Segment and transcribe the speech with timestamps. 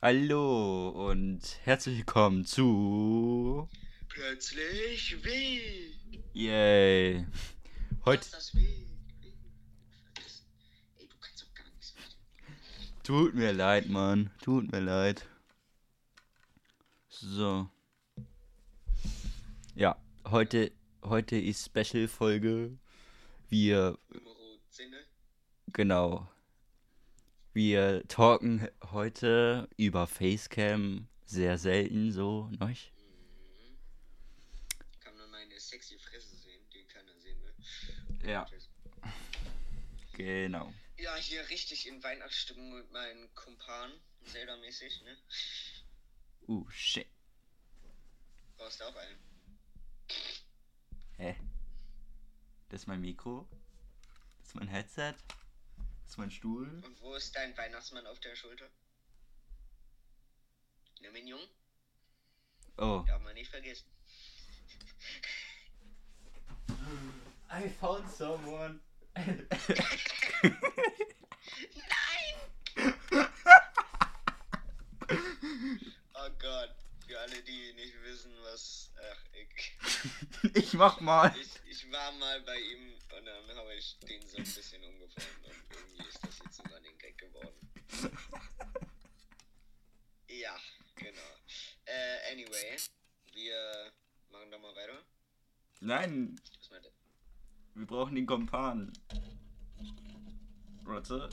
[0.00, 3.68] Hallo und herzlich willkommen zu.
[4.08, 5.92] Plötzlich weh.
[6.32, 7.26] Yay.
[8.04, 8.86] Heute Lass das weh.
[9.20, 9.32] weh.
[10.04, 10.46] Vergessen.
[10.98, 11.94] Ey, du kannst doch gar nichts
[13.02, 14.30] tut mir leid, Mann.
[14.40, 15.26] Tut mir leid.
[17.08, 17.68] So.
[19.74, 20.70] Ja, heute,
[21.02, 22.78] heute ist Special-Folge.
[23.48, 24.30] Wir, Nummer
[24.70, 24.96] 10, ne?
[25.72, 26.28] genau.
[27.58, 31.08] Wir talken heute über Facecam.
[31.26, 32.66] Sehr selten so, ne?
[32.68, 33.78] Mhm.
[35.00, 38.30] Kann nur meine sexy Fresse sehen, die keiner sehen will.
[38.30, 38.44] Ja.
[38.44, 38.70] Tschüss.
[40.12, 40.72] Genau.
[40.98, 43.98] Ja, hier richtig in Weihnachtsstimmung mit meinen Kumpanen.
[44.22, 45.16] Zelda-mäßig, ne?
[46.46, 47.08] Uh, shit.
[48.56, 49.18] Brauchst du auch einen?
[51.16, 51.36] Hä?
[52.68, 53.48] Das ist mein Mikro.
[54.38, 55.14] Das ist mein Headset.
[56.08, 56.66] Das ist mein Stuhl.
[56.86, 58.64] Und wo ist dein Weihnachtsmann auf der Schulter?
[61.02, 61.46] Ne, mein Jung?
[62.78, 63.04] Oh.
[63.06, 63.86] Darf man nicht vergessen.
[67.50, 68.80] I found someone.
[69.14, 69.46] Nein!
[76.14, 76.74] oh Gott.
[77.06, 78.90] Für alle, die nicht wissen, was.
[79.12, 79.76] Ach, ich.
[80.54, 81.36] ich mach mal.
[81.38, 85.47] Ich, ich war mal bei ihm und dann habe ich den so ein bisschen umgeformt
[87.18, 87.70] geworden.
[90.30, 90.54] Ja,
[90.94, 91.36] genau.
[91.86, 92.76] Äh, anyway,
[93.32, 93.92] wir
[94.30, 95.02] machen doch mal weiter.
[95.80, 96.92] Nein, Was meint ihr?
[97.74, 98.92] wir brauchen den Kompan.
[100.82, 101.28] Warte.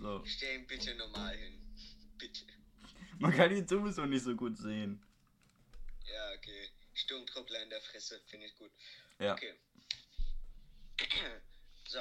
[0.00, 0.24] So.
[0.26, 1.60] Stell ihn bitte normal hin.
[2.18, 2.44] Bitte.
[3.18, 5.02] Man kann ihn sowieso nicht so gut sehen.
[6.04, 6.68] Ja, okay.
[6.94, 8.70] Sturmtruppler in der Fresse, finde ich gut.
[9.18, 9.34] Ja.
[9.34, 9.54] Okay.
[11.86, 12.00] So,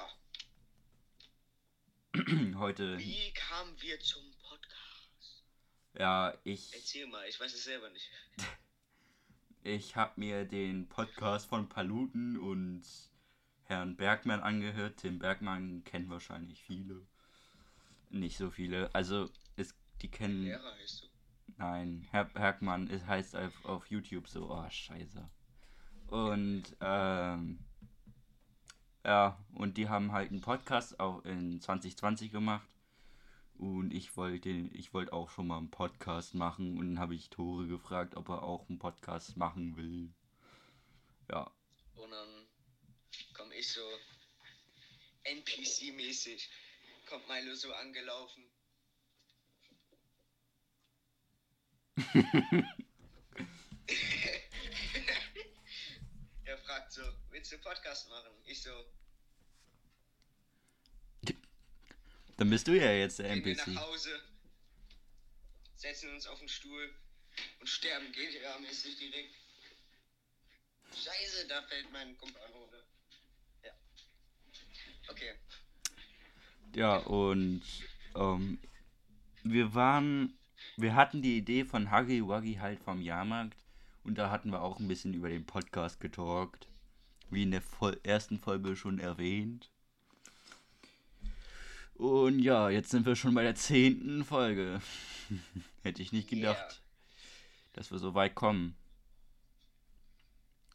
[2.60, 3.00] Heute.
[3.00, 5.44] wie kamen wir zum Podcast?
[5.98, 6.72] Ja, ich.
[6.76, 8.10] Erzähl mal, ich weiß es selber nicht.
[9.66, 12.84] Ich habe mir den Podcast von Paluten und
[13.64, 14.98] Herrn Bergmann angehört.
[14.98, 17.08] Tim Bergmann kennen wahrscheinlich viele.
[18.10, 18.94] Nicht so viele.
[18.94, 20.44] Also, es, die kennen.
[20.44, 21.08] Lehrer heißt du.
[21.56, 24.52] Nein, Herr Bergmann ist, heißt auf, auf YouTube so.
[24.52, 25.30] Oh, scheiße.
[26.08, 27.60] Und, ähm.
[29.06, 32.68] Ja, und die haben halt einen Podcast auch in 2020 gemacht.
[33.58, 36.78] Und ich wollte, ich wollte auch schon mal einen Podcast machen.
[36.78, 40.14] Und dann habe ich Tore gefragt, ob er auch einen Podcast machen will.
[41.30, 41.52] Ja.
[41.96, 42.48] Und dann
[43.34, 43.82] komm ich so
[45.26, 46.48] NPC-mäßig.
[47.10, 48.44] Kommt Milo so angelaufen.
[56.46, 57.02] er fragt so,
[57.44, 58.32] willst du Podcast machen?
[58.46, 58.70] Ich so,
[62.38, 63.68] Dann bist du ja jetzt der gehen wir NPC.
[63.68, 64.18] nach Hause,
[65.76, 66.90] setzen uns auf den Stuhl
[67.60, 69.36] und sterben GTA-mäßig direkt.
[70.96, 72.82] Scheiße, da fällt mein Kumpan runter.
[73.62, 73.72] Ja.
[75.10, 75.34] Okay.
[76.76, 77.62] Ja, und
[78.16, 78.58] ähm,
[79.44, 80.40] wir waren,
[80.78, 83.58] wir hatten die Idee von Huggy Wuggy halt vom Jahrmarkt
[84.06, 86.68] und da hatten wir auch ein bisschen über den Podcast getalkt,
[87.34, 89.70] wie in der Vol ersten Folge schon erwähnt.
[91.96, 94.82] Und ja, jetzt sind wir schon bei der zehnten Folge.
[95.84, 96.76] Hätte ich nicht gedacht, Yeah.
[97.74, 98.76] dass wir so weit kommen.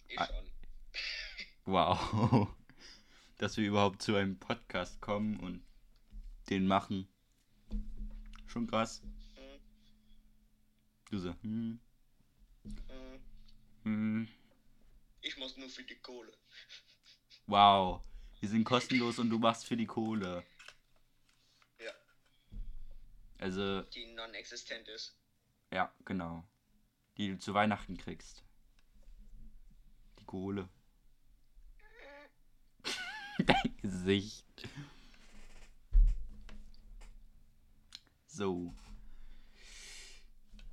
[0.09, 0.27] Ich Ah.
[0.27, 0.45] schon.
[1.67, 2.49] Wow.
[3.39, 5.63] Dass wir überhaupt zu einem Podcast kommen und
[6.51, 7.07] den machen.
[8.47, 9.01] Schon krass.
[9.05, 9.61] Hm,
[11.11, 11.79] Du so, hm,
[12.65, 12.79] hm.
[13.85, 14.29] hm.
[15.21, 16.33] Ich muss nur für die Kohle.
[17.47, 18.03] Wow.
[18.41, 20.45] Wir sind kostenlos und du machst für die Kohle.
[21.81, 21.93] Ja.
[23.39, 25.17] Also, Die non-existent ist.
[25.73, 26.45] ja, genau.
[27.17, 28.45] Die du zu Weihnachten kriegst.
[30.21, 30.69] Die Kohle.
[33.39, 34.45] Dein Gesicht.
[38.27, 38.73] So.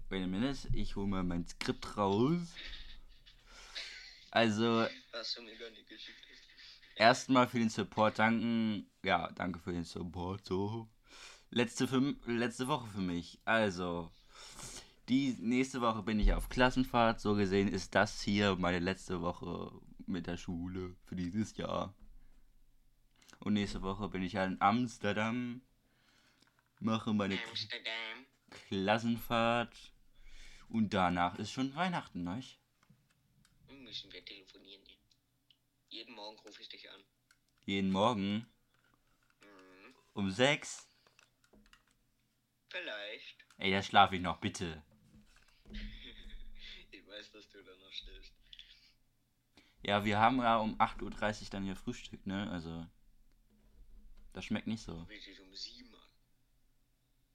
[0.10, 2.54] Wait a minute, ich hole mal mein Skript raus.
[4.36, 6.12] Also, nicht
[6.98, 8.92] erstmal für den Support danken.
[9.02, 10.46] Ja, danke für den Support.
[10.46, 10.90] So.
[11.52, 13.40] Letzte, für, letzte Woche für mich.
[13.46, 14.12] Also,
[15.08, 17.22] die nächste Woche bin ich auf Klassenfahrt.
[17.22, 19.72] So gesehen ist das hier meine letzte Woche
[20.06, 21.96] mit der Schule für dieses Jahr.
[23.40, 25.62] Und nächste Woche bin ich ja in Amsterdam.
[26.82, 28.26] Mache meine Amsterdam.
[28.68, 29.94] Klassenfahrt.
[30.68, 32.44] Und danach ist schon Weihnachten, ne?
[33.96, 34.84] Müssen wir telefonieren.
[35.88, 37.02] Jeden Morgen rufe ich dich an.
[37.64, 38.46] Jeden Morgen
[39.42, 39.96] Mhm.
[40.14, 40.86] um sechs.
[42.68, 43.46] Vielleicht.
[43.58, 44.84] Ey, da schlafe ich noch, bitte.
[46.92, 48.34] Ich weiß, dass du da noch stehst.
[49.82, 52.52] Ja, wir haben ja um 8.30 Uhr dann hier Frühstück, ne?
[52.52, 52.86] Also.
[54.34, 55.04] Das schmeckt nicht so.
[55.04, 56.10] Richtig um sieben an.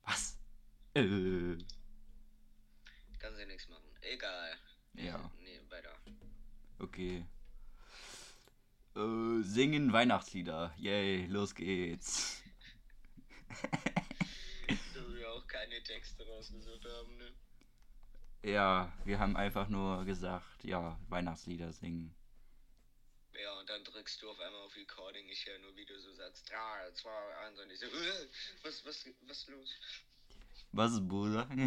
[0.03, 0.39] Was?
[0.93, 1.57] Äh.
[3.19, 3.97] Kannst ja nichts machen.
[4.03, 4.59] Egal.
[4.95, 5.31] Ja.
[6.81, 7.27] Okay.
[8.97, 10.75] Äh, singen Weihnachtslieder.
[10.79, 12.43] Yay, los geht's.
[14.69, 17.33] Dass wir auch keine Texte rausgesucht haben, ne?
[18.43, 22.15] Ja, wir haben einfach nur gesagt, ja, Weihnachtslieder singen.
[23.35, 25.29] Ja, und dann drückst du auf einmal auf Recording.
[25.29, 27.11] Ich höre nur, wie du so sagst, 3, 2,
[27.47, 28.29] 1 und ich so, äh,
[28.63, 29.71] was, was, was los?
[30.73, 31.47] Was ist, Bruder?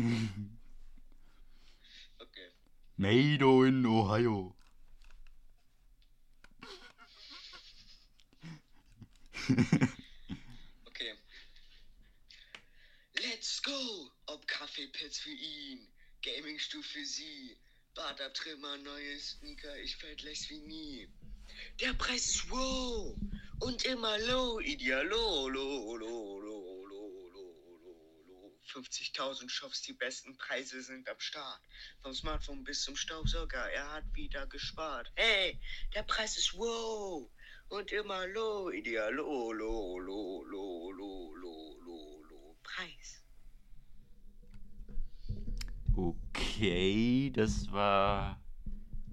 [2.19, 2.51] Okay.
[2.95, 4.55] Mado in Ohio.
[10.87, 11.13] Okay.
[13.15, 14.11] Let's go!
[14.27, 15.87] Ob Kaffeepads für ihn,
[16.21, 17.57] Gamingstuhl für sie,
[17.93, 21.09] Badertrimmer, neue Sneaker, ich fällt less wie nie.
[21.81, 23.17] Der Preis ist wow
[23.59, 28.59] und immer low, ideal low, low, low, low, low, low, low, low.
[28.65, 31.61] 50.000 Shops, die besten Preise sind am Start.
[32.01, 35.11] Vom Smartphone bis zum Staubsauger, er hat wieder gespart.
[35.15, 35.59] Hey,
[35.93, 37.29] der Preis ist wow
[37.73, 42.55] und immer low, ideal low, low, low, low, low, low, low, low.
[42.61, 43.23] Preis.
[45.95, 48.39] Okay, das war.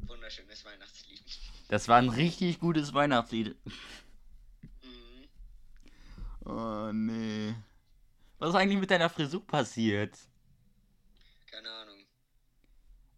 [0.07, 1.23] Wunderschönes Weihnachtslied.
[1.69, 3.57] Das war ein richtig gutes Weihnachtslied.
[4.83, 5.29] Mhm.
[6.45, 7.55] Oh nee.
[8.39, 10.19] Was ist eigentlich mit deiner Frisur passiert?
[11.51, 12.05] Keine Ahnung.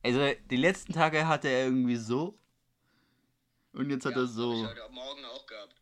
[0.05, 2.39] Also, die letzten Tage hatte er irgendwie so.
[3.73, 4.67] Und jetzt hat ja, er Hab ich so.
[4.69, 5.81] heute Morgen auch gehabt.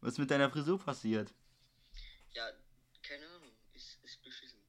[0.00, 1.32] Was ist mit deiner Frisur passiert?
[2.32, 2.50] Ja,
[3.02, 3.50] keine Ahnung.
[3.72, 4.60] Ist, ist beschissen.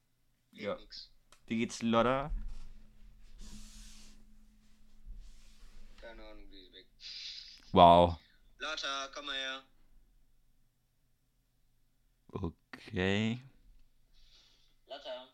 [0.51, 0.75] Geht Ja.
[0.77, 1.11] nix.
[1.47, 2.31] Wie geht's Lodder?
[5.97, 6.88] Keine Ahnung, die ist weg.
[7.71, 8.17] Wow.
[8.57, 9.63] Lotta, komm mal her.
[12.31, 13.41] Okay.
[14.88, 15.27] Lotta.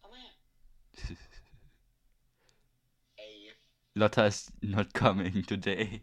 [0.00, 1.16] Komm mal her.
[3.16, 3.54] Ey.
[3.94, 6.02] Lotta is not coming today.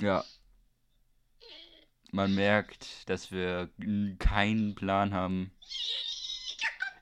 [0.00, 0.24] Ja.
[2.12, 3.70] Man merkt, dass wir
[4.18, 5.50] keinen Plan haben.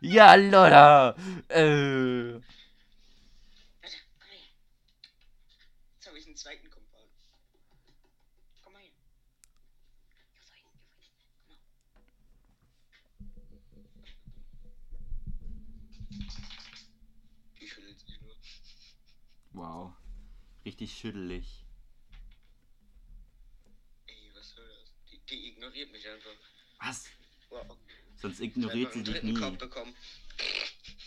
[0.01, 1.17] Ja, Lotta!
[1.49, 2.33] Äh.
[2.33, 2.43] Lotta,
[4.11, 4.43] komm mal her.
[5.95, 7.01] Jetzt habe ich einen zweiten Kumpel.
[8.63, 8.91] Komm mal her.
[10.33, 10.65] Hier vorhin,
[11.01, 11.61] hier vorhin.
[11.93, 12.09] Komm mal.
[17.61, 18.37] Die schüttelt sich nur.
[19.55, 19.93] Wow.
[20.65, 21.65] Richtig schüttelig.
[24.07, 24.93] Ey, was soll das?
[25.11, 26.31] Die, die ignoriert mich einfach.
[26.81, 27.07] Was?
[27.51, 27.79] Wow.
[28.17, 29.35] Sonst ignoriert sie dich nie.
[29.35, 29.95] Kopf bekommen.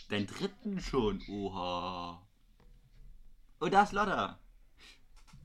[0.08, 1.22] Deinen dritten schon.
[1.28, 2.26] Oha.
[3.60, 4.40] Oh, da ist Lotta.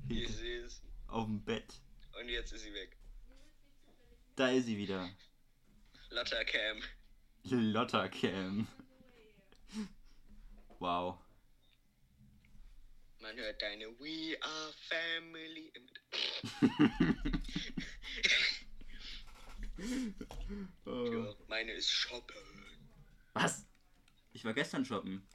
[0.08, 0.82] Ich sehe es.
[1.08, 1.82] Auf dem Bett.
[2.20, 2.96] Und jetzt ist sie weg.
[4.36, 5.10] Da ist sie wieder.
[6.10, 6.82] Lotta Cam.
[7.44, 8.68] Lotta Cam.
[10.80, 11.23] Wow.
[13.24, 15.72] Man hört deine We Are Family.
[20.86, 21.06] Oh.
[21.14, 22.36] Ja, meine ist shoppen.
[23.32, 23.66] Was?
[24.34, 25.26] Ich war gestern shoppen.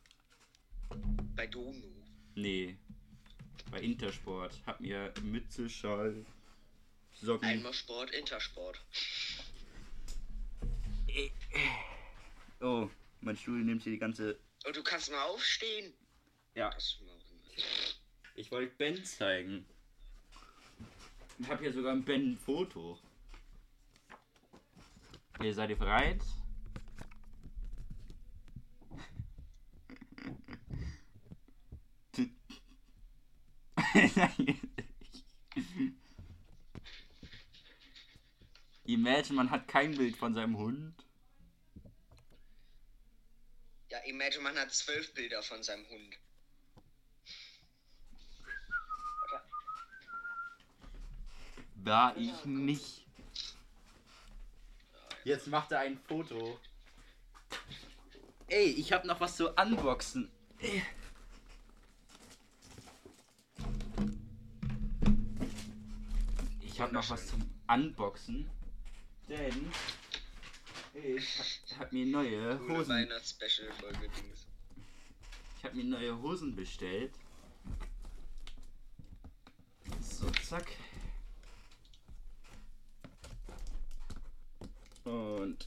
[1.35, 2.07] Bei Dono.
[2.35, 2.77] Nee.
[3.71, 4.61] Bei Intersport.
[4.67, 6.27] Hab mir Mütze, Schal,
[7.15, 7.49] Socken.
[7.49, 8.85] Einmal Sport, Intersport.
[12.61, 12.91] Oh,
[13.23, 14.39] mein Stuhl nimmt hier die ganze.
[14.67, 15.95] Und du kannst mal aufstehen.
[16.55, 16.71] Ja.
[16.71, 17.18] Das wir.
[18.35, 19.67] Ich wollte Ben zeigen.
[21.39, 22.99] Ich habe hier sogar ein Ben-Foto.
[25.43, 26.21] Ihr seid ihr bereit?
[38.85, 40.95] Imagine, man hat kein Bild von seinem Hund.
[43.91, 46.19] Ja, Imagine, man hat zwölf Bilder von seinem Hund.
[51.89, 53.07] War ich nicht.
[55.25, 56.61] Jetzt macht er ein Foto.
[58.47, 60.31] Ey, ich hab noch was zu unboxen.
[60.59, 60.83] Ey.
[66.61, 68.49] Ich hab noch was zum Unboxen.
[69.29, 69.73] Denn
[70.95, 73.09] ich hab- mir neue Hosen.
[75.57, 77.13] Ich hab mir neue Hosen bestellt.
[80.01, 80.71] So, zack.
[85.05, 85.67] Und.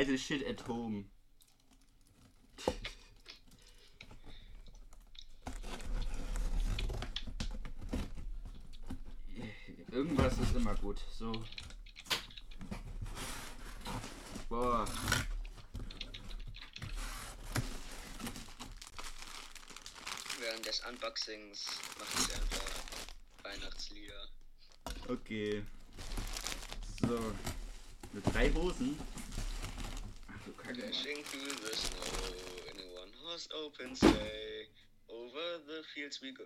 [0.00, 1.04] This shit at home.
[9.92, 10.98] Irgendwas ist immer gut.
[11.12, 11.30] So.
[14.48, 14.88] Boah.
[20.40, 21.66] Während des Unboxings
[21.98, 24.28] mache ich einfach Weihnachtslieder.
[25.06, 25.62] Okay.
[27.02, 27.34] So.
[28.14, 28.98] Mit drei Hosen.
[30.72, 32.32] Dashing through the snow
[32.70, 34.68] in a one horse open sleigh.
[35.06, 36.44] Over the fields we go.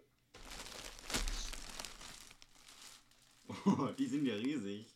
[3.66, 4.86] Oh, die sind ja riesig.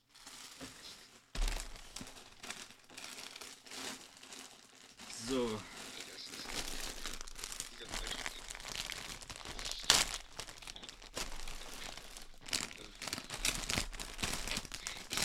[5.28, 5.60] So.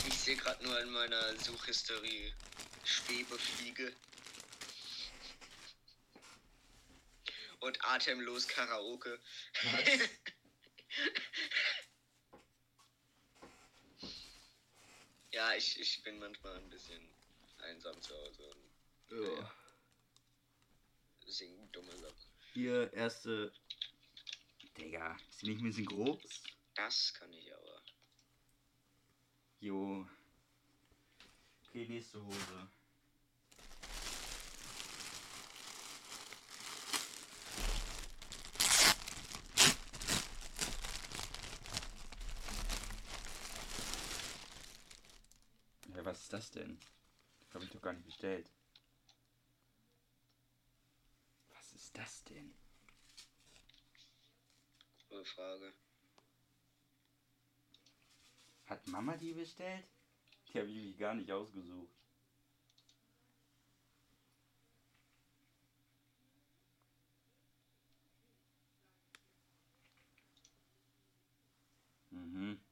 [0.08, 2.34] Ich sehe gerade nur in meiner Suchhistorie
[2.96, 3.94] Schwebefliege.
[7.60, 9.20] Und atemlos Karaoke.
[15.32, 17.02] Ja, ich, ich bin manchmal ein bisschen
[17.60, 18.44] einsam zu Hause
[19.10, 19.52] und Ja.
[21.28, 22.16] singe dumme Sachen.
[22.54, 23.52] Hier erste.
[24.78, 26.44] Digga, ist die nicht ein bisschen groß?
[26.75, 27.82] Das kann ich aber.
[29.60, 30.08] Jo.
[31.68, 32.70] Okay, nächste Hose.
[45.96, 46.79] Ja, was ist das denn?
[47.41, 48.50] Das habe ich doch gar nicht bestellt.
[51.50, 52.53] Was ist das denn?
[55.10, 55.74] Gute Frage.
[58.67, 59.86] Hat Mama die bestellt?
[60.48, 61.93] Die habe ich mich gar nicht ausgesucht.
[72.12, 72.64] Mhm.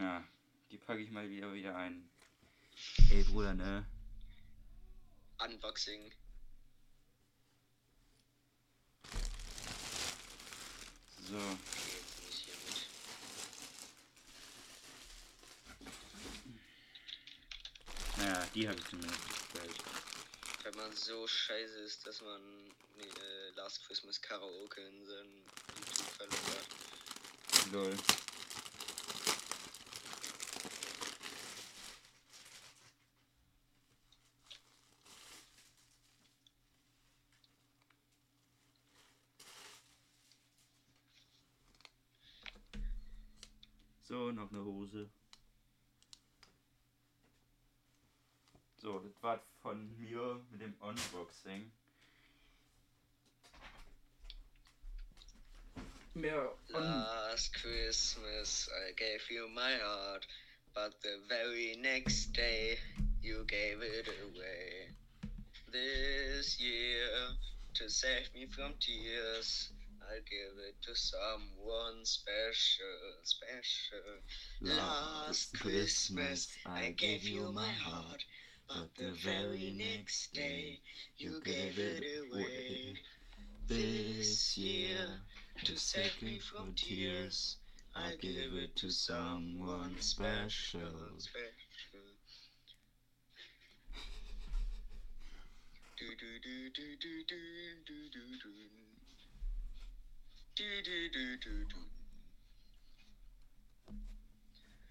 [0.00, 0.24] Na,
[0.70, 2.08] die packe ich mal wieder wieder ein.
[3.10, 3.84] Ey Bruder, ne?
[5.44, 6.10] Unboxing.
[11.28, 11.36] So.
[11.36, 12.86] Okay, jetzt nicht hier mit.
[18.16, 19.84] Naja, die habe ich zumindest bestellt.
[20.62, 22.40] Wenn man so scheiße ist, dass man
[23.00, 25.44] äh, Last Christmas Karaoke in seinem
[25.76, 27.72] YouTube verloren hat.
[27.72, 27.98] Lol.
[44.10, 45.08] So, noch eine Hose.
[48.78, 51.70] So, das war von mir mit dem Unboxing.
[56.14, 60.26] Mehr Un Last Christmas I gave you my heart,
[60.74, 62.80] but the very next day
[63.22, 64.88] you gave it away.
[65.70, 67.06] This year,
[67.74, 69.70] to save me from tears,
[70.10, 74.18] I'll give it to someone special, special.
[74.60, 78.24] Last Christmas I gave you my heart,
[78.66, 80.80] but the very next day
[81.16, 82.02] you gave it
[82.32, 82.94] away.
[83.68, 85.06] This year,
[85.64, 87.58] to save me from tears,
[87.94, 90.90] I give it to someone special.
[91.18, 91.50] Special.
[95.98, 97.44] Do do do do do do
[97.86, 98.89] do do do.
[100.56, 101.76] Do do do do do.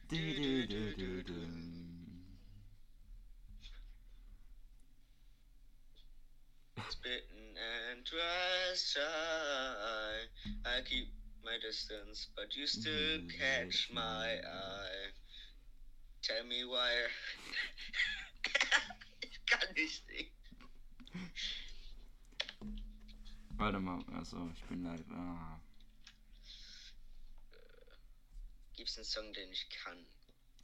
[0.09, 1.33] Du, du, du, du, du.
[6.89, 8.99] Spitting and twice shy.
[10.65, 11.09] I keep
[11.43, 15.11] my distance, but you still catch my eye.
[16.23, 16.89] Tell me why.
[19.21, 20.07] ich kann nicht
[23.59, 25.03] Warte mal, also ich bin live.
[25.11, 25.59] Ah.
[28.73, 29.97] Gibt's einen Song, den ich kann?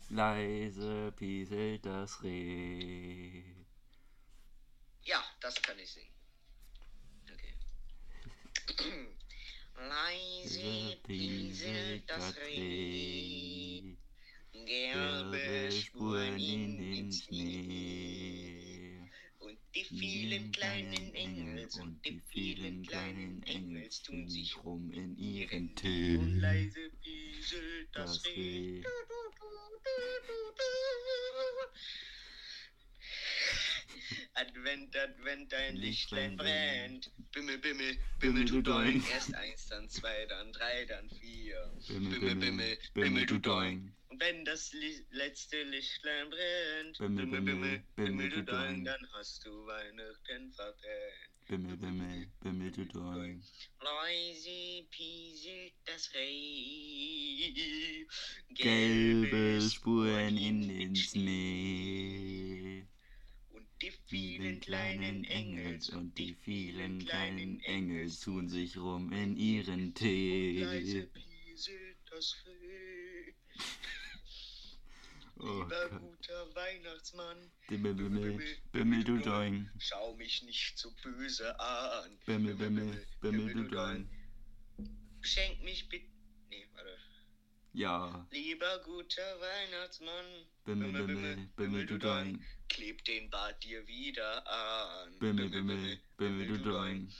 [0.08, 3.44] Leise pieselt das Reh.
[5.04, 6.14] Ja, das kann ich singen.
[7.34, 7.54] Okay.
[9.90, 13.98] Leise pieselt das Reh,
[14.54, 18.55] gelbe Spuren in den Schnee.
[19.76, 26.16] Die vielen kleinen Engels und die vielen kleinen Engels tun sich rum in ihren Tee.
[26.16, 28.82] Und leise pieselt das, Das Reh.
[34.36, 37.12] Advent, Advent, dein Lichtlein brennt.
[37.34, 39.04] Bimmel, Bimmel, Bimmel, du doing.
[39.12, 41.72] Erst eins, dann zwei, dann drei, dann vier.
[41.88, 43.94] Bimmel, Bimmel, Bimmel, Bimmel, Bimmel, du doing.
[44.20, 50.52] Wenn das Li letzte Lichtlein brennt, Bimmel, Bimmel, Bimmel, du doing, dann hast du Weihnachten
[50.54, 51.36] verpennt.
[51.48, 53.44] Bimmel, Bimmel, Bimmel, du doing.
[53.80, 57.54] Leise pieselt das Reh.
[58.50, 62.88] Gelbe Spuren in den Schnee.
[63.50, 69.94] Und die Vielen kleinen Engels und die vielen kleinen Engels tun sich rum in ihren
[69.94, 71.08] Leise Tee.
[71.14, 73.34] pieselt das Reh.
[75.38, 76.00] Oh Lieber Gott.
[76.02, 78.40] guter Weihnachtsmann, Bimmel, Bimmel,
[78.72, 79.70] Bimmel, du doing.
[79.80, 82.18] schau mich nicht so böse an.
[82.26, 84.10] Bimmel, Bimmel, Bimmel, du doing.
[85.22, 86.08] Schenk mich bitte.
[86.50, 86.98] Nee, warte.
[87.74, 88.26] Ja.
[88.32, 90.26] Lieber guter Weihnachtsmann,
[90.64, 92.42] Bimmel, Bimmel, Bimmel, du doing.
[92.70, 95.20] kleb den Bart dir wieder an.
[95.20, 97.12] Bimmel, Bimmel, Bimmel, du doing.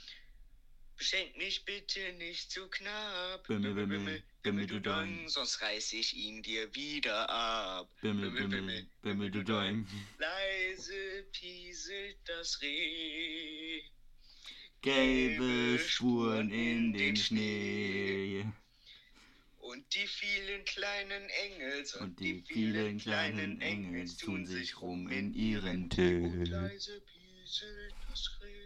[0.96, 3.46] Beschenk mich bitte nicht zu knapp.
[3.46, 5.28] Bimmel, Bimmel, Bimmel, du doing.
[5.28, 7.90] Sonst reiß ich ihn dir wieder ab.
[8.00, 9.86] Bimmel, Bimmel, Bimmel, du doing.
[10.18, 13.82] Leise pieselt das Reh.
[14.80, 18.46] Gelbe Spuren in den Schnee.
[19.58, 25.90] Und die vielen kleinen Engels Und die vielen kleinen Engels tun sich rum in ihren.
[25.90, 28.65] Und leise pieselt das Reh.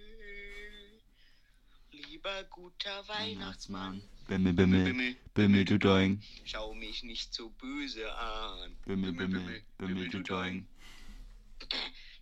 [2.08, 6.22] Lieber guter Weihnachtsmann, Bimmel, Bimmel, Bimmel, du doing.
[6.44, 8.76] schau mich nicht so böse an.
[8.86, 10.66] Bimmel, Bimmel, Bimmel, du doing.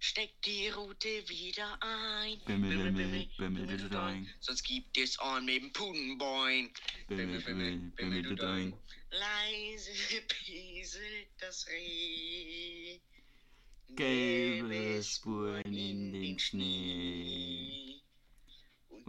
[0.00, 2.40] Steck die Rute wieder ein.
[2.46, 4.28] Bimmel, Bimmel, Bimmel, du doing.
[4.40, 6.70] Sonst gibt es on mit dem Pudenboing.
[7.08, 8.74] Bimmel, Bimmel, Bimmel, du doing.
[9.10, 12.98] Leise pieselt das Reh.
[13.94, 17.87] Gelbe Spuren in den Schnee.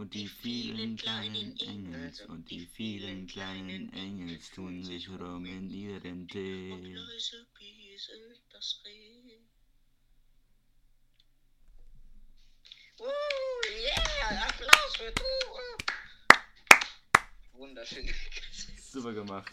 [0.00, 6.22] Und die vielen kleinen Engels und die vielen kleinen Engels tun sich rum in ihren
[6.22, 6.94] Und Tee.
[6.94, 9.40] leise pieselt das Reh.
[12.98, 13.10] Uh,
[13.68, 15.22] yeah, Applaus für du.
[17.52, 18.08] Wunderschön.
[18.80, 19.52] Super gemacht.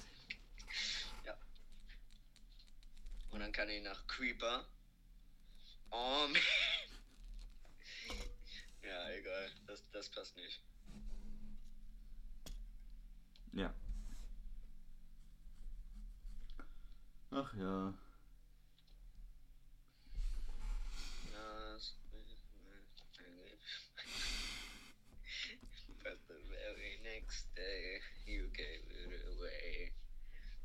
[3.31, 4.65] Und dann kann ich nach Creeper.
[5.91, 6.41] Oh, man.
[9.97, 10.61] Das, das passt nicht.
[13.53, 13.73] Ja.
[17.31, 17.93] Ach ja.
[21.33, 21.95] Das
[26.03, 29.93] But the very next day, you gave it away.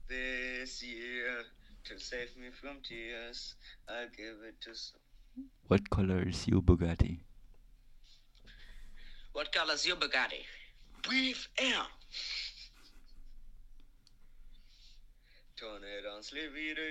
[0.08, 1.46] This year,
[1.84, 3.56] to save me from tears,
[3.88, 5.00] I'll give it to some.
[5.68, 7.24] What color is your Bugatti?
[9.60, 10.44] Lazio Bugatti.
[11.08, 11.86] With air.
[15.56, 16.82] Tornado, slip, vida.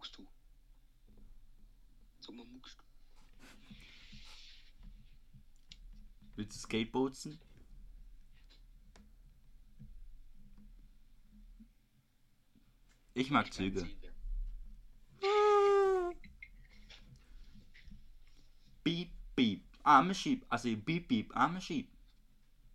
[0.00, 0.26] Was guckst du?
[2.20, 2.84] So mal muckst du.
[6.36, 7.38] Willst du Skateboardsen?
[13.12, 13.86] Ich mag Züge.
[18.82, 20.46] Beep, beep, arme Sheep.
[20.50, 21.92] I say beep, beep, arme Sheep.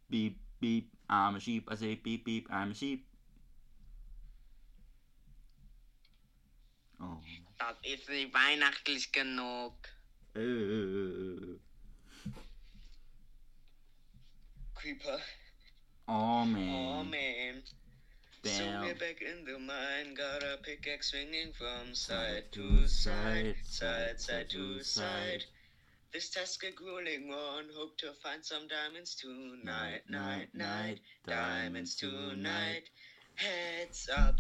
[0.10, 1.72] Beep, beep, arme Sheep.
[1.72, 3.08] I say beep, beep, arme Sheep.
[7.68, 9.74] Das ist nicht weihnachtlich genug.
[10.36, 11.58] Äh.
[14.76, 15.20] Creeper.
[16.08, 16.70] Oh man.
[16.70, 17.10] Oh man.
[17.10, 17.64] man.
[18.44, 24.22] So we're back in the mine, got a pickaxe swinging from side to side, side,
[24.22, 25.44] side to side.
[26.14, 32.84] This task a grueling one, hope to find some diamonds tonight, night, night, diamonds tonight.
[33.34, 34.40] Heads up,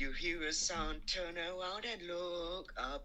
[0.00, 3.04] you hear a sound, turn around and look up.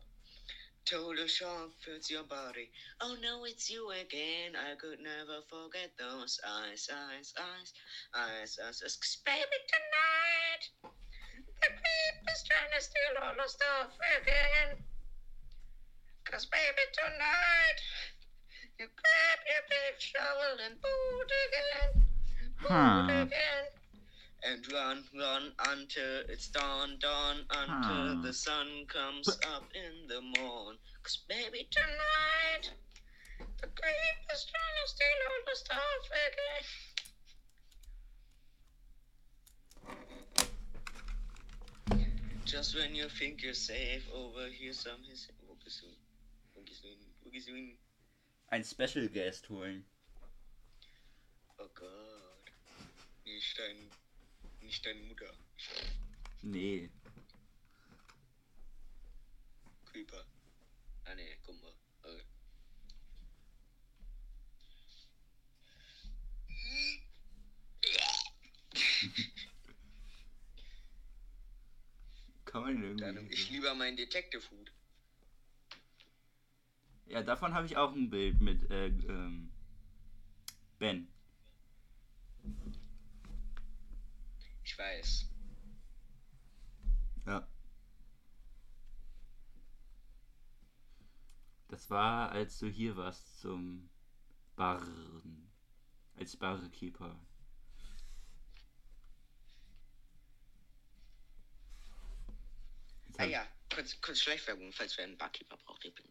[0.86, 2.70] Total shock fills your body.
[3.02, 4.56] Oh no, it's you again.
[4.56, 7.74] I could never forget those eyes, eyes, eyes,
[8.16, 8.82] eyes, eyes.
[8.84, 8.98] eyes.
[8.98, 10.64] 'Cause baby, tonight
[11.62, 14.86] the creep is trying to steal all the stuff again.
[16.26, 17.80] Cause baby, tonight
[18.80, 22.08] you grab your big shovel and boot again,
[22.62, 23.08] boot Huh.
[23.10, 23.66] again.
[24.48, 28.22] And run, run until it's dawn, dawn until Huh.
[28.22, 30.78] the sun comes up in the morn.
[31.02, 32.70] Cause baby, tonight
[33.60, 36.66] the creep is trying to steal all the stuff again.
[42.46, 45.28] Just when you think you're safe, over here some his.
[45.48, 45.88] Wo bist du?
[46.54, 47.00] Wo gehst du hin?
[47.24, 47.78] Wo gehst du hin?
[48.52, 49.84] Ein Special Guest holen.
[51.58, 52.52] Oh Gott.
[53.26, 53.90] Nicht dein.
[54.66, 55.32] Nicht deine Mutter.
[56.42, 56.90] Nee.
[59.86, 60.26] Creeper.
[61.06, 61.72] Ah ne, guck mal.
[62.04, 62.24] Okay.
[72.46, 73.34] Kann man Dann nehm irgendwie.
[73.36, 74.72] ich lieber meinen Detective Hut.
[77.06, 79.52] Ja, davon habe ich auch ein Bild mit äh, ähm,
[80.80, 81.08] Ben.
[84.76, 85.26] Ich weiß.
[87.28, 87.48] Ja.
[91.70, 93.90] Das war, als du hier warst zum
[94.58, 95.50] Barren.
[96.18, 97.18] Als Barkeeper.
[103.18, 105.86] Ah ja, kurz, kurz Schleichwerbung, falls wer einen Barkeeper braucht.
[105.86, 106.06] Ich bin.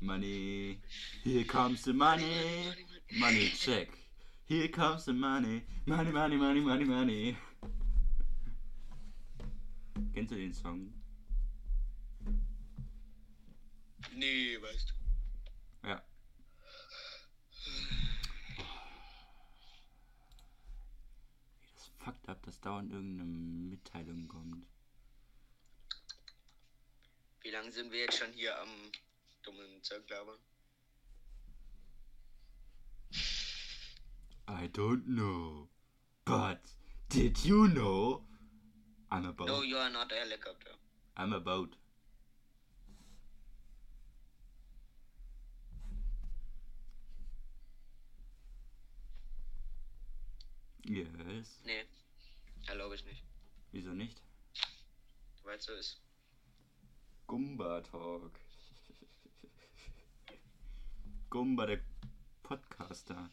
[0.00, 0.82] money,
[1.22, 2.74] here comes the money.
[3.12, 3.99] Money check.
[4.50, 5.62] Here comes the money.
[5.86, 7.36] Money, money, money, money, money.
[10.12, 10.92] Kennst du den Song?
[14.12, 15.88] Nee, weißt du.
[15.88, 16.02] Ja.
[21.72, 24.66] Das fuckt ab, dass dauernd irgendeine Mitteilung kommt.
[27.42, 28.90] Wie lange sind wir jetzt schon hier am
[29.44, 30.40] dummen Zeug labern?
[34.60, 35.68] I don't know.
[36.26, 36.60] But
[37.08, 38.24] did you know?
[39.10, 39.48] I'm a boat.
[39.48, 40.72] No, you are not a helicopter.
[41.16, 41.76] I'm a boat.
[50.84, 51.62] Yes.
[51.64, 51.84] Nee,
[52.68, 53.24] erlaube ich nicht.
[53.72, 54.20] Wieso nicht?
[55.44, 56.02] Weil es so ist.
[57.26, 58.38] Gumba Talk.
[61.30, 61.80] Gumba der
[62.42, 63.30] Podcaster.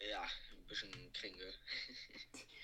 [0.00, 1.52] Ja, ein bisschen Kringel.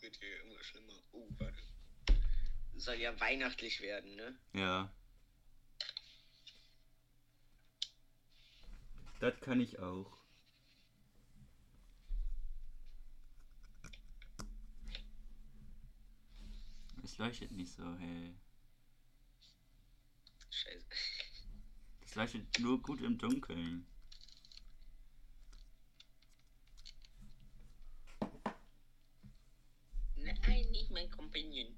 [0.00, 1.02] Wird hier immer schlimmer.
[1.12, 1.62] Oh, warte.
[2.76, 4.38] Soll ja weihnachtlich werden, ne?
[4.54, 4.92] Ja.
[9.20, 10.18] Das kann ich auch.
[17.02, 18.34] Es leuchtet nicht so hell.
[20.50, 20.86] Scheiße.
[22.08, 23.86] Es leuchtet nur gut im Dunkeln.
[30.16, 31.76] Nein, nicht mein Companion.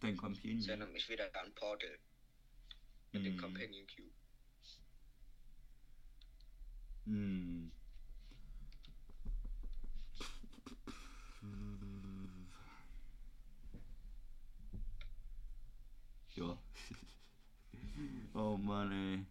[0.00, 0.68] Dein Companion.
[0.68, 1.96] erinnert mich wieder an Portal.
[3.12, 3.40] Mit dem Hm.
[3.40, 4.10] Companion Cube.
[7.04, 7.70] Hm.
[16.34, 16.58] Ja.
[18.34, 19.26] Oh Mann, ey.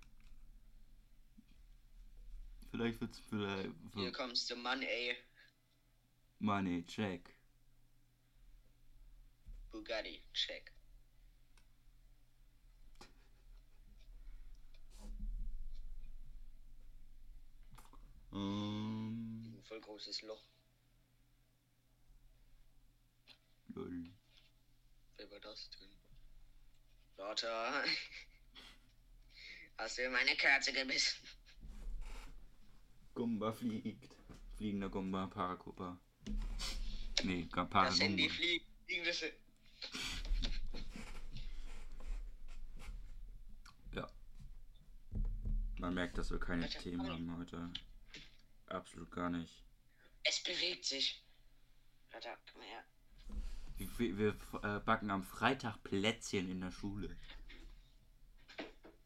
[2.72, 3.70] Vielleicht wird's vielleicht.
[3.94, 5.16] Hier kommst du, Mann, ey.
[6.40, 7.34] Money, check.
[9.72, 10.74] Bugatti, check.
[18.34, 19.56] Ähm.
[19.56, 20.44] Ein voll großes Loch.
[23.76, 24.12] Lol.
[25.18, 25.90] Wer war das denn?
[27.18, 27.84] Lotta.
[29.78, 31.28] Hast du in meine Kerze gebissen?
[33.14, 34.10] Gumba fliegt.
[34.58, 36.00] Fliegender Gumba, Parakupa.
[37.24, 38.30] Nee, gar Das Paragumba.
[38.30, 38.66] fliegt.
[38.88, 39.24] Irgendwas.
[43.94, 44.10] Ja.
[45.80, 47.72] Man merkt, dass wir keine Alter, Themen haben heute.
[48.68, 49.64] Absolut gar nicht.
[50.24, 51.24] Es bewegt sich.
[52.12, 52.84] Warte, komm her.
[53.78, 57.18] Wir, wir äh, backen am Freitag Plätzchen in der Schule.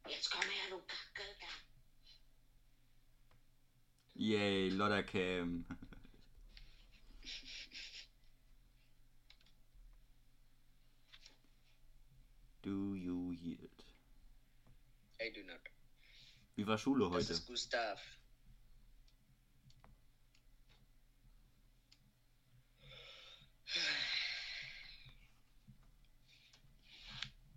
[0.07, 1.23] Jetzt komm her, du Kacke.
[1.39, 1.47] da.
[4.19, 5.63] Yay, Loddercam.
[12.63, 13.83] Do you yield?
[15.21, 15.59] I do not.
[16.55, 17.33] Wie war Schule Das heute?
[17.33, 17.99] ist Gustav.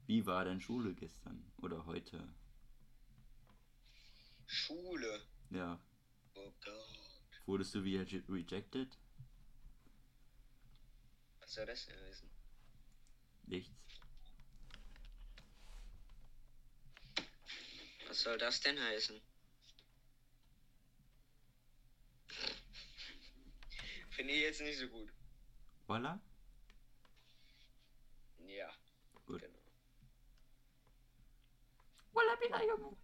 [0.07, 2.35] Wie war denn Schule gestern oder heute?
[4.47, 5.23] Schule.
[5.51, 5.81] Ja.
[6.35, 7.21] Oh Gott.
[7.47, 8.97] Wurdest du wieder rejected?
[11.41, 12.31] Was soll das denn heißen?
[13.47, 13.73] Nichts.
[18.07, 19.21] Was soll das denn heißen?
[24.11, 25.13] Finde ich jetzt nicht so gut.
[25.87, 26.21] Voila?
[28.47, 28.73] Ja,
[29.27, 29.41] Gut.
[29.41, 29.59] genau.
[32.13, 32.97] Voila, Pina, Junge.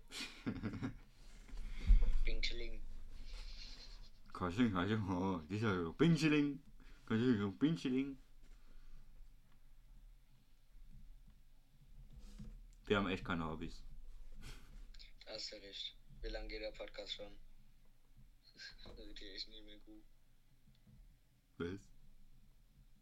[4.37, 6.63] Kasching, Kasching, oh, dieser Pinchiling.
[7.07, 8.19] Kasching, Pinchiling.
[12.85, 13.83] Wir haben echt keine Hobbys.
[15.25, 15.97] Hast du recht.
[16.21, 17.33] Wie lange geht der Podcast schon?
[18.85, 20.05] Das wird hier echt nicht mehr gut.
[21.57, 21.89] Was?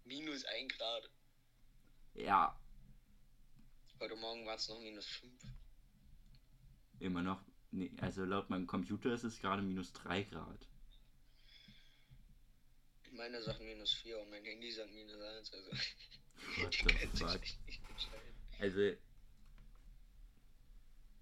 [0.05, 1.11] Minus 1 Grad.
[2.15, 2.57] Ja,
[3.99, 5.33] Heute Morgen war es noch minus 5.
[7.01, 7.43] immer noch.
[7.73, 10.69] Nee, also laut meinem Computer ist es gerade minus 3 Grad.
[13.17, 15.53] Meine sagt minus 4 und mein Handy sagt minus 1.
[15.53, 15.71] Also.
[16.85, 17.43] Können sich fuck?
[17.43, 18.35] echt nicht entscheiden.
[18.61, 18.97] Also.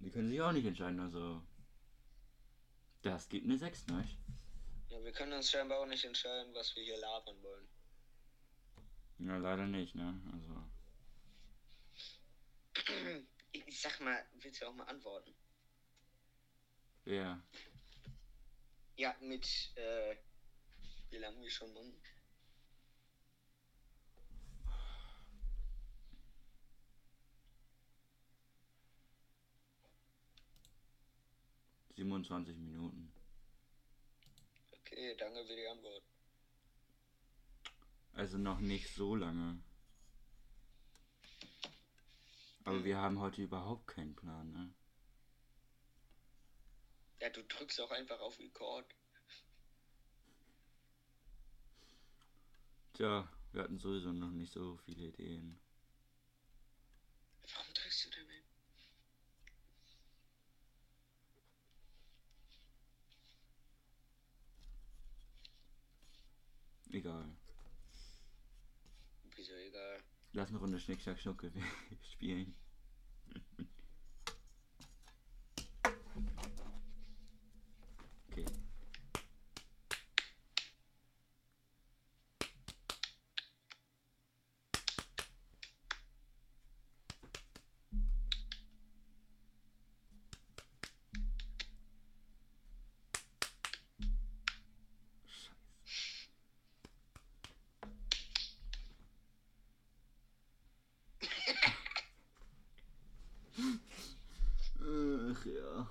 [0.01, 1.43] Die können sich auch nicht entscheiden, also.
[3.03, 4.09] Das gibt eine 6, ne?
[4.89, 7.69] Ja, wir können uns scheinbar auch nicht entscheiden, was wir hier labern wollen.
[9.19, 10.21] Ja, leider nicht, ne?
[10.33, 10.65] Also.
[13.53, 15.35] Ich sag mal, willst du auch mal antworten?
[17.05, 17.41] Ja.
[18.97, 20.17] Ja, mit, äh,
[21.13, 22.03] wie lange wir schon machen?
[31.95, 33.13] Siebenundzwanzig Minuten.
[34.73, 36.03] Okay, danke für die Antwort.
[38.15, 39.63] Also noch nicht so lange.
[42.65, 44.73] Aber wir haben heute überhaupt keinen Plan, ne?
[47.21, 48.87] Ja, du drückst auch einfach auf Record.
[52.95, 55.59] Tja, wir hatten sowieso noch nicht so viele Ideen.
[57.55, 58.43] Warum drückst du denn hin?
[66.91, 67.37] Egal.
[69.37, 70.03] Wieso egal?
[70.35, 71.51] Lass eine Runde Schnick, Schnack, Schnucke
[72.13, 72.55] spielen.
[78.31, 78.47] Okay.
[105.33, 105.87] Ach ja.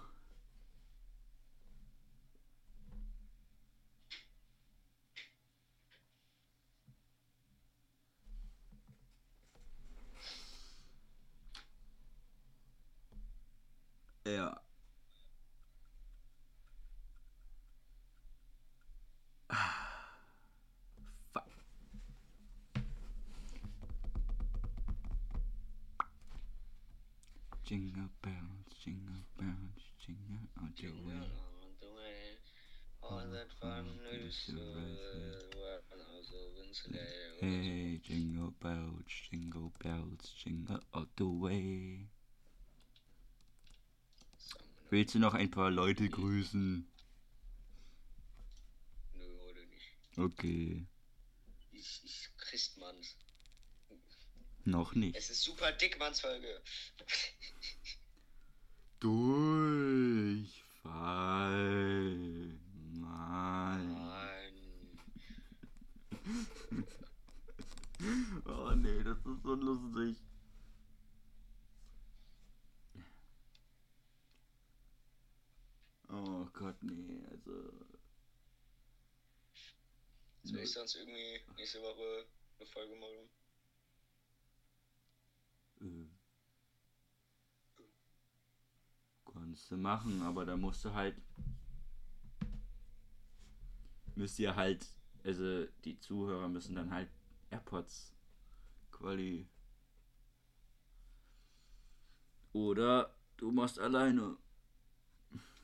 [14.26, 14.62] Ja.
[19.50, 20.18] Ah.
[21.34, 21.44] Fuck.
[27.72, 31.16] Jingle bells, jingle bells, jingle all the way.
[31.16, 32.38] all the way.
[33.02, 36.66] All that fun used to work when I was over.
[37.40, 42.10] Hey, jingle bells, jingle bells, jingle all the way.
[44.90, 46.86] Willst du noch ein paar Leute grüßen?
[49.14, 50.18] Nö, heute nicht.
[50.18, 50.86] Okay,
[51.72, 53.16] Ich, ich Christmanns.
[54.66, 55.16] Noch nicht.
[55.16, 56.62] Es ist super Dickmanns Folge.
[59.00, 60.50] Durchfall.
[62.94, 63.94] Nein.
[63.94, 65.00] Nein.
[68.46, 70.18] oh nee, das ist so lustig.
[76.10, 77.74] Oh Gott, nee, also.
[80.44, 82.26] Soll ich sonst irgendwie nächste Woche
[82.60, 83.41] eine Folge machen?
[89.52, 91.20] Kannst du machen, aber da musst du halt.
[94.16, 94.88] Müsst ihr halt.
[95.24, 97.10] Also, die Zuhörer müssen dann halt
[97.50, 98.16] AirPods
[98.92, 99.50] quali.
[102.54, 104.38] Oder du machst alleine.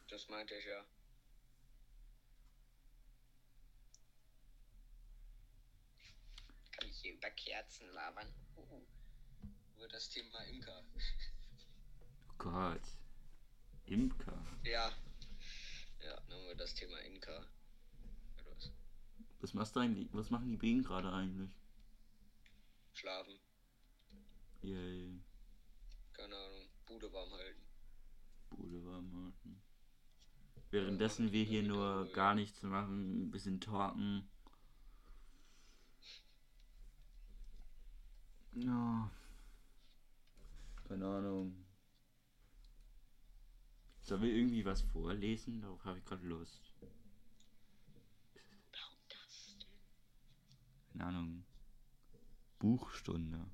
[0.10, 0.86] Das meinte ich ja.
[6.72, 8.34] Kann ich hier über Kerzen labern?
[8.56, 8.97] Uh.
[9.78, 10.84] Über das Thema Imker.
[12.30, 12.82] Oh Gott.
[13.86, 14.44] Imker.
[14.64, 14.92] Ja.
[16.04, 17.46] Ja, dann haben wir das Thema Imker.
[18.44, 18.72] Was?
[19.40, 20.10] Was machst du eigentlich?
[20.14, 21.52] Was machen die Bienen gerade eigentlich?
[22.94, 23.40] Schlafen.
[24.64, 25.22] Yay.
[26.14, 26.68] Keine Ahnung.
[26.88, 27.62] Bude warm halten.
[28.50, 29.62] Bude warm halten.
[30.72, 34.28] Währenddessen wir hier nur gar nichts machen, ein bisschen talken.
[38.56, 39.12] Ja.
[40.88, 41.66] Keine Ahnung.
[44.02, 45.62] Sollen wir irgendwie was vorlesen?
[45.62, 46.74] Darauf habe ich gerade Lust.
[48.72, 49.68] Warum das denn?
[50.92, 51.46] Keine Ahnung.
[52.60, 53.50] Buchstunde.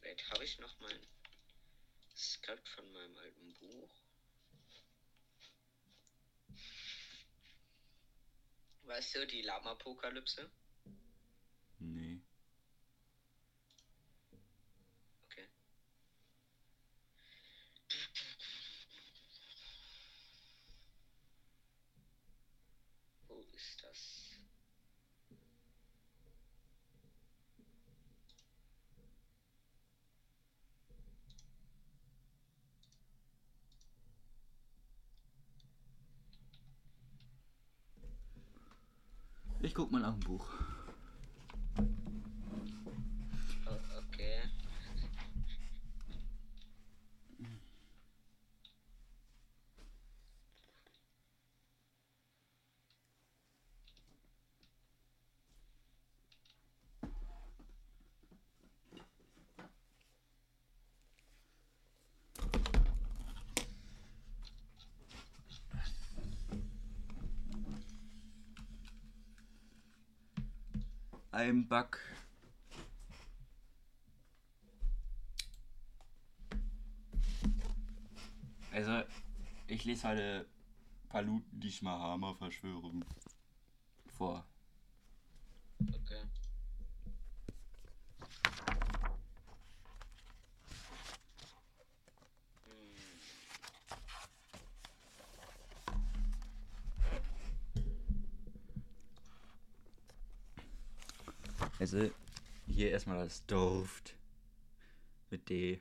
[0.00, 0.98] Vielleicht habe ich noch mein
[2.16, 3.90] Skript von meinem alten Buch.
[8.82, 10.50] Weißt du, die Lama-Apokalypse?
[11.78, 12.20] Nee.
[15.26, 15.48] Okay.
[23.28, 24.26] Wo ist das?
[39.70, 40.44] Ich guck mal nach dem Buch.
[43.66, 44.40] Oh, okay.
[71.32, 71.98] Ein Bug.
[78.72, 79.02] Also,
[79.68, 80.46] ich lese heute
[81.08, 83.04] Paluten die Schmahama-Verschwörung
[84.08, 84.44] vor.
[85.80, 86.22] Okay.
[101.58, 101.69] Hm.
[101.80, 102.10] Also,
[102.66, 104.14] hier erstmal das Dorft.
[105.30, 105.80] Mit D.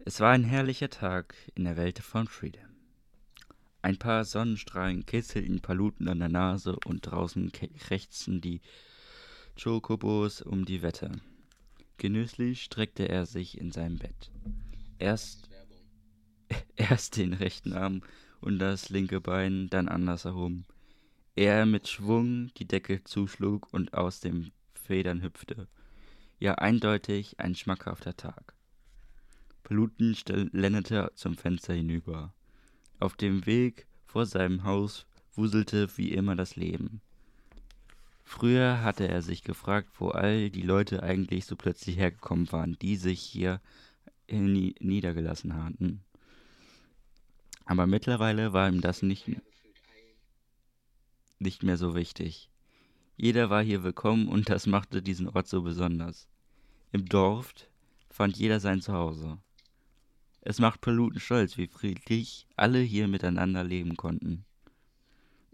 [0.00, 2.64] Es war ein herrlicher Tag in der Welt von Freedom.
[3.80, 8.60] Ein paar Sonnenstrahlen kitzelten Paluten an der Nase und draußen krächzten die
[9.62, 11.12] Chocobos um die Wette.
[11.96, 14.32] Genüsslich streckte er sich in seinem Bett.
[14.98, 15.48] Erst.
[16.74, 18.02] Erst den rechten Arm
[18.40, 20.64] und das linke Bein, dann andersherum.
[21.36, 25.68] Er mit Schwung die Decke zuschlug und aus den Federn hüpfte.
[26.38, 28.54] Ja, eindeutig ein schmackhafter Tag.
[29.62, 32.34] Paluten schlenderte zum Fenster hinüber.
[32.98, 37.00] Auf dem Weg vor seinem Haus wuselte wie immer das Leben.
[38.24, 42.96] Früher hatte er sich gefragt, wo all die Leute eigentlich so plötzlich hergekommen waren, die
[42.96, 43.60] sich hier
[44.30, 46.02] nie niedergelassen hatten.
[47.64, 49.26] Aber mittlerweile war ihm das nicht.
[51.40, 52.50] Nicht mehr so wichtig.
[53.16, 56.28] Jeder war hier willkommen und das machte diesen Ort so besonders.
[56.92, 57.52] Im Dorf
[58.10, 59.38] fand jeder sein Zuhause.
[60.42, 64.44] Es macht Paluten stolz, wie friedlich alle hier miteinander leben konnten.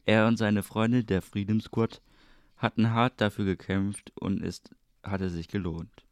[0.04, 2.00] Er und seine Freunde, der Freedom Squad,
[2.56, 4.62] hatten hart dafür gekämpft und es
[5.02, 6.04] hatte sich gelohnt.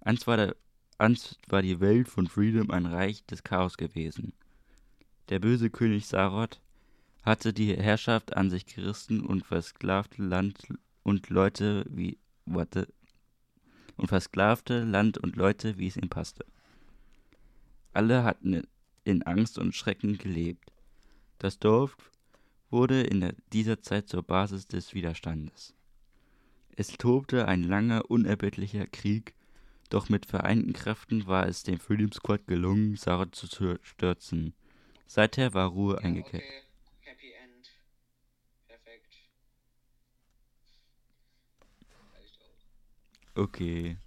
[0.00, 0.56] Einst war, der,
[0.98, 4.34] einst war die Welt von Freedom ein Reich des Chaos gewesen.
[5.28, 6.60] Der böse König Sarot
[7.26, 10.68] hatte die Herrschaft an sich gerissen und versklavte Land
[11.02, 12.86] und Leute wie warte
[13.96, 16.44] und versklavte Land und Leute, wie es ihm passte.
[17.92, 18.62] Alle hatten
[19.04, 20.72] in Angst und Schrecken gelebt.
[21.38, 21.96] Das Dorf
[22.70, 25.74] wurde in dieser Zeit zur Basis des Widerstandes.
[26.76, 29.34] Es tobte ein langer, unerbittlicher Krieg,
[29.88, 33.46] doch mit vereinten Kräften war es dem Freedom Squad gelungen, Sarah zu
[33.82, 34.52] stürzen.
[35.06, 36.42] Seither war Ruhe eingekehrt.
[36.44, 36.65] okay.
[43.36, 43.98] Okay.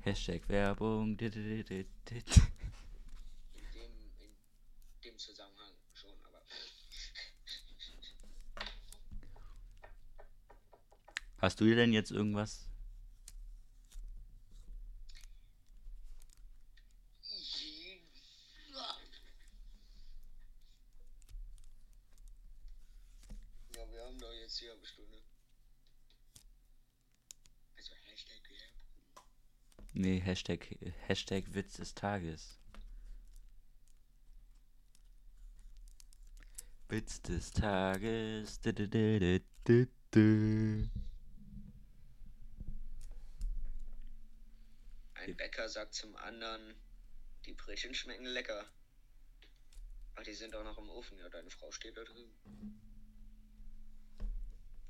[0.00, 1.16] Hashtag Werbung.
[1.16, 2.36] dit, dit, dit.
[3.54, 4.30] In dem, in
[5.04, 6.42] dem Zusammenhang schon, aber.
[11.38, 12.68] Hast du dir denn jetzt irgendwas?
[23.78, 25.18] Ja, wir haben doch jetzt hier eine Stunde.
[27.76, 29.24] Also Hashtag Werbung.
[29.92, 30.68] Nee, Hashtag,
[31.08, 32.60] Hashtag Witz des Tages.
[36.88, 38.60] Witz des Tages.
[38.60, 40.90] dit, dit, dit.
[45.14, 46.76] Ein Bäcker sagt zum anderen,
[47.44, 48.64] die Brötchen schmecken lecker.
[50.14, 51.18] Ach, die sind auch noch im Ofen.
[51.18, 52.32] Ja, deine Frau steht da drüben.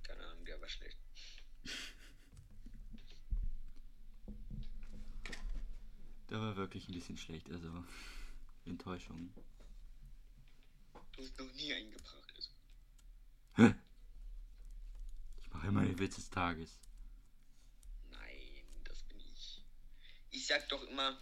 [0.03, 0.99] Keine Ahnung, der war schlecht.
[6.31, 7.85] Der war wirklich ein bisschen schlecht, also
[8.67, 9.33] Enttäuschung.
[11.13, 12.33] Du hast noch nie eingebracht.
[12.37, 12.51] Also.
[13.57, 13.75] Hä?
[15.43, 16.79] Ich mache immer den Witz des Tages.
[18.11, 19.63] Nein, das bin ich.
[20.31, 21.19] Ich sag doch immer,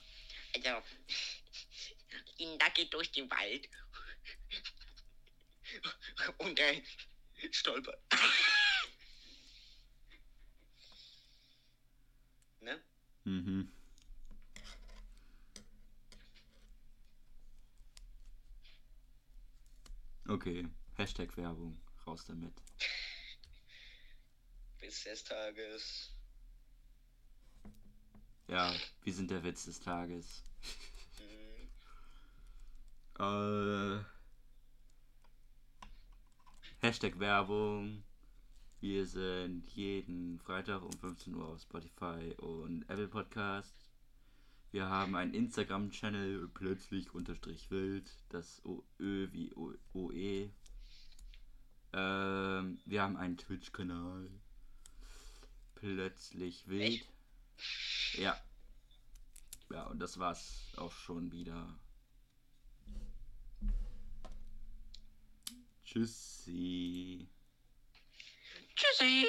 [0.55, 0.69] also,
[2.39, 3.69] Linda geht durch den Wald
[6.39, 6.83] und er
[7.53, 8.03] stolpert.
[12.61, 12.83] ne?
[13.25, 13.76] Mhm.
[20.29, 22.53] Okay, Hashtag Werbung, raus damit.
[24.81, 26.11] Bis des Tages.
[28.49, 28.75] Ja,
[29.05, 30.43] wir sind der Witz des Tages.
[31.19, 31.69] Hm,
[33.19, 34.05] Äh,
[36.81, 38.03] Hashtag Werbung.
[38.81, 43.86] Wir sind jeden Freitag um 15 Uhr auf Spotify und Apple Podcast.
[44.77, 50.51] Wir haben einen Instagram-Channel, plötzlich unterstrich wild, das o Ö wie OE.
[51.95, 54.31] Ähm, wir haben einen Twitch-Kanal,
[55.77, 57.09] plötzlich wild.
[58.19, 58.39] Ja.
[59.71, 61.81] Ja, und das war's auch schon wieder.
[65.87, 67.27] Tschüssi.
[68.75, 69.25] Tschüssi.